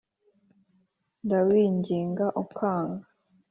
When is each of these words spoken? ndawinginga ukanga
ndawinginga 1.25 2.25
ukanga 2.43 3.05